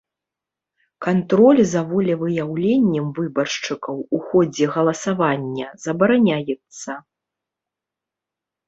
[1.05, 6.91] Кантроль за волевыяўленнем выбаршчыкаў у ходзе галасавання забараняецца.